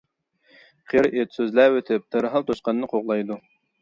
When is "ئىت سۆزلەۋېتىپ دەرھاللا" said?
1.19-2.49